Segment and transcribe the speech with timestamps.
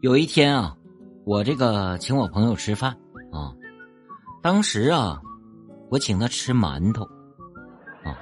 [0.00, 0.76] 有一天啊，
[1.26, 2.92] 我这个请我朋友吃饭
[3.32, 3.52] 啊，
[4.42, 5.20] 当时啊，
[5.90, 7.04] 我请他吃馒头
[8.02, 8.16] 啊。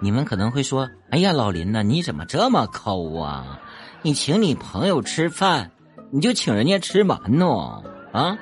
[0.00, 3.60] 你们可能会说：“哎呀，老林呐，你怎么这么抠啊？
[4.02, 5.70] 你请你朋友吃饭，
[6.10, 8.36] 你就请人家吃馒头啊？”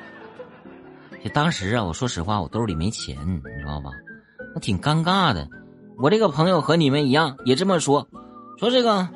[1.23, 3.91] 就当时啊，我说实话，我兜里没钱，你知道吧？
[4.55, 5.47] 那挺尴尬的。
[5.99, 8.09] 我这个朋友和你们一样，也这么说，
[8.59, 9.09] 说这个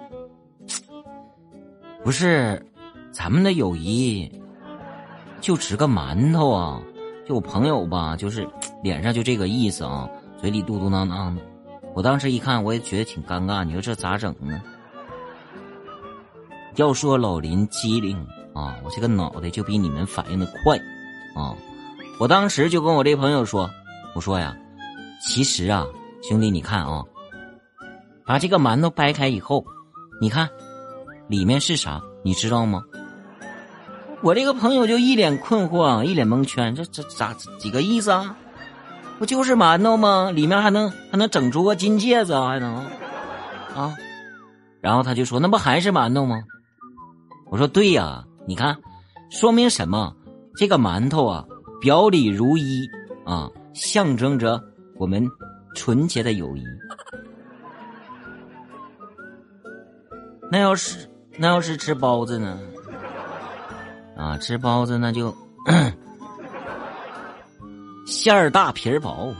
[2.02, 2.64] 不是。
[3.12, 4.40] 咱们的友谊
[5.38, 6.82] 就值个馒头啊！
[7.28, 8.48] 就我朋友吧，就是
[8.82, 10.08] 脸上就这个意思啊，
[10.40, 11.42] 嘴里嘟嘟囔囔的。
[11.94, 13.62] 我当时一看，我也觉得挺尴尬。
[13.64, 14.62] 你说这咋整呢？
[16.76, 18.16] 要说老林机灵
[18.54, 20.78] 啊，我这个脑袋就比你们反应的快
[21.36, 21.54] 啊！
[22.18, 23.68] 我当时就跟我这朋友说
[24.16, 24.56] ：“我说呀，
[25.20, 25.84] 其实啊，
[26.22, 27.04] 兄弟，你看啊，
[28.24, 29.64] 把这个馒头掰开以后，
[30.20, 30.48] 你看
[31.28, 32.00] 里面是啥？
[32.24, 32.82] 你知道吗？”
[34.22, 38.36] 我这个朋友就一脸困惑，一脸蒙圈，这这咋几个意思啊？
[39.18, 40.30] 不就是馒头吗？
[40.30, 42.76] 里面还能还能整出个金戒指，还能
[43.74, 43.94] 啊？
[44.80, 46.40] 然后他就说：“那不还是馒头吗？”
[47.50, 48.76] 我说：“对呀，你看，
[49.30, 50.14] 说明什么？
[50.54, 51.44] 这个馒头啊，
[51.80, 52.88] 表里如一
[53.24, 54.62] 啊，象征着
[54.98, 55.24] 我们
[55.74, 56.62] 纯洁的友谊。
[60.52, 61.08] 那要是
[61.38, 62.60] 那要是吃包子呢？”
[64.14, 65.34] 啊，吃包子那就
[68.06, 69.34] 馅儿大皮儿薄。